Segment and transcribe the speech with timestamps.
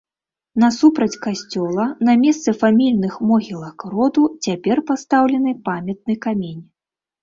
[0.61, 6.61] Насупраць касцёла на месцы фамільных могілак роду цяпер пастаўлены памятны камень.